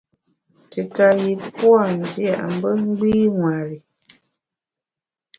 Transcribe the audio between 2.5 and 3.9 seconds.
mbe gbî ṅweri.